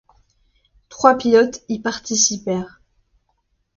[0.89, 2.81] Trois pilotes y participèrent.